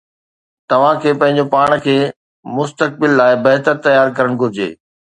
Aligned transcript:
توهان 0.69 0.95
کي 1.03 1.11
پنهنجو 1.19 1.45
پاڻ 1.53 1.69
کي 1.85 1.95
مستقبل 2.57 3.11
لاءِ 3.23 3.31
بهتر 3.47 3.75
تيار 3.87 4.07
ڪرڻ 4.17 4.31
گهرجي 4.43 4.69